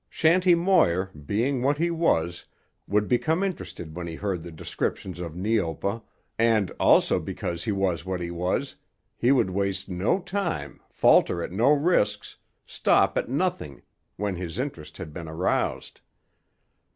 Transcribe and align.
Shanty 0.09 0.55
Moir, 0.55 1.11
being 1.13 1.61
what 1.61 1.77
he 1.77 1.91
was, 1.91 2.45
would 2.87 3.07
become 3.07 3.43
interested 3.43 3.95
when 3.95 4.07
he 4.07 4.15
heard 4.15 4.41
the 4.41 4.51
descriptions 4.51 5.19
of 5.19 5.35
Neopa, 5.35 6.01
and, 6.39 6.71
also 6.79 7.19
because 7.19 7.65
he 7.65 7.71
was 7.71 8.03
what 8.03 8.19
he 8.19 8.31
was, 8.31 8.75
he 9.15 9.31
would 9.31 9.51
waste 9.51 9.89
no 9.89 10.19
time, 10.19 10.81
falter 10.89 11.43
at 11.43 11.51
no 11.51 11.71
risks, 11.71 12.37
stop 12.65 13.15
at 13.15 13.29
nothing 13.29 13.83
when 14.15 14.37
his 14.37 14.57
interest 14.57 14.97
had 14.97 15.13
been 15.13 15.27
aroused. 15.27 16.01